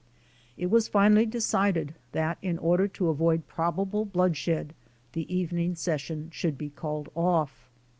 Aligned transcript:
It 0.57 0.71
was 0.71 0.87
finally 0.87 1.27
decided 1.27 1.93
that 2.11 2.39
in 2.41 2.57
order 2.57 2.87
to 2.87 3.09
avoid 3.09 3.45
probable 3.47 4.03
blood 4.03 4.35
shed, 4.35 4.73
the 5.13 5.31
evening 5.31 5.75
session 5.75 6.31
should 6.33 6.57
be 6.57 6.71
called 6.71 7.09
off. 7.13 7.69